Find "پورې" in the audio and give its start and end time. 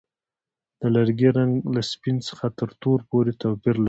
3.09-3.31